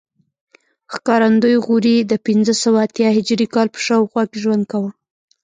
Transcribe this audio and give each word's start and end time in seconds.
ښکارندوی 0.93 1.55
غوري 1.65 1.97
د 2.01 2.13
پنځه 2.25 2.53
سوه 2.63 2.79
اتیا 2.85 3.09
هجري 3.17 3.47
کال 3.53 3.67
په 3.73 3.79
شاوخوا 3.85 4.23
کې 4.29 4.37
ژوند 4.43 4.63
کاوه 4.71 4.91